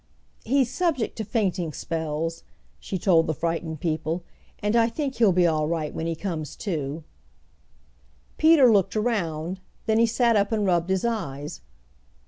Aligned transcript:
"He's 0.43 0.71
subject 0.73 1.15
to 1.17 1.23
fainting 1.23 1.73
spells," 1.73 2.41
she 2.79 2.97
told 2.97 3.27
the 3.27 3.35
frightened 3.35 3.81
people, 3.81 4.23
"and 4.57 4.75
I 4.75 4.89
think 4.89 5.17
he'll 5.17 5.31
be 5.31 5.45
all 5.45 5.67
right 5.67 5.93
when 5.93 6.07
he 6.07 6.15
comes 6.15 6.55
to." 6.55 7.03
Peter 8.39 8.71
looked 8.73 8.95
around, 8.95 9.59
then 9.85 9.99
he 9.99 10.07
sat 10.07 10.35
up 10.35 10.51
and 10.51 10.65
rubbed 10.65 10.89
his 10.89 11.05
eyes. 11.05 11.61